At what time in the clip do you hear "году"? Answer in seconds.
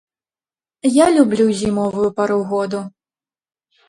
2.55-2.81